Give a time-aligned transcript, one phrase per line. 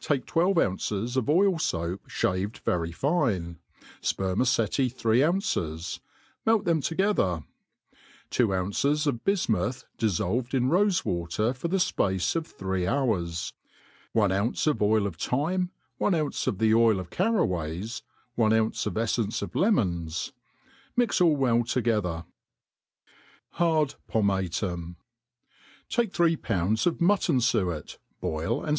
[0.00, 3.58] TAKE twelve ounces of oil foap (haved very fine,
[4.00, 6.00] fperma ceti three'ounces,
[6.46, 7.44] melt them together;
[8.30, 13.52] two ounces of bismuth dMlolved in rofe water for the fpace of three hours,
[14.14, 15.68] one ounc^ of oil of thyme,
[15.98, 18.00] one ounce of the oil of carraway^^
[18.36, 20.32] one' ounce of eiTence of lemons ^
[20.96, 22.24] mix all well together.
[23.50, 24.96] Hard iEJElCEIPTSFOR.P^RFUKIETLY/fic.
[24.96, 24.96] 405:•'■*.
[24.96, 24.96] Hard Pomatum*,
[25.90, 28.78] TAKE %hree pounds of muttoh*fuet, boil and